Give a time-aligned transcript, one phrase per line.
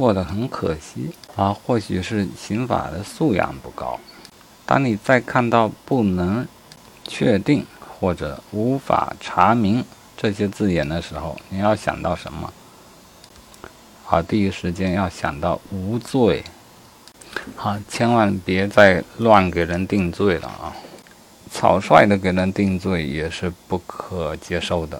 [0.00, 4.00] 过得很可惜啊，或许是刑法的素养不高，
[4.64, 6.48] 当你再看到不能
[7.06, 9.84] 确定或者无法查明
[10.16, 12.50] 这些字眼的时候，你要想到什么？
[14.06, 16.42] 好，第一时间要想到无罪，
[17.54, 20.72] 好，千万别再乱给人定罪了啊，
[21.52, 24.98] 草率的给人定罪也是不可接受的。